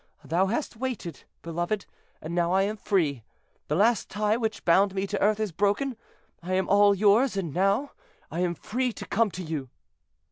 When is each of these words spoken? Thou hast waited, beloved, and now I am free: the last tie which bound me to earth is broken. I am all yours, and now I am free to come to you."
Thou 0.25 0.47
hast 0.47 0.77
waited, 0.77 1.25
beloved, 1.43 1.85
and 2.23 2.33
now 2.33 2.53
I 2.53 2.63
am 2.63 2.75
free: 2.75 3.23
the 3.67 3.75
last 3.75 4.09
tie 4.09 4.35
which 4.35 4.65
bound 4.65 4.95
me 4.95 5.05
to 5.05 5.21
earth 5.21 5.39
is 5.39 5.51
broken. 5.51 5.95
I 6.41 6.53
am 6.55 6.67
all 6.67 6.95
yours, 6.95 7.37
and 7.37 7.53
now 7.53 7.91
I 8.31 8.39
am 8.39 8.55
free 8.55 8.93
to 8.93 9.05
come 9.05 9.29
to 9.29 9.43
you." 9.43 9.69